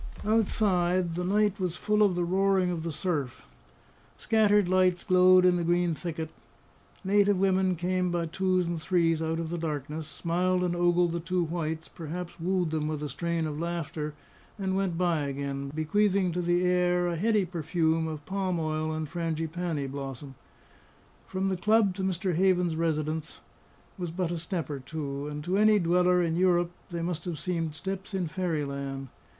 [0.25, 3.43] Outside, the night was full of the roaring of the surf.
[4.17, 6.31] Scattered lights glowed in the green thicket.
[7.03, 11.19] Native women came by twos and threes out of the darkness, smiled and ogled the
[11.19, 14.15] two whites, perhaps wooed them with a strain of laughter,
[14.57, 19.07] and went by again, bequeathing to the air a heady perfume of palm oil and
[19.07, 20.33] frangipani blossom.
[21.27, 22.33] From the club to Mr.
[22.33, 23.39] Havens's residence
[23.99, 27.37] was but a step or two, and to any dweller in Europe they must have
[27.37, 29.09] seemed steps in fairyland.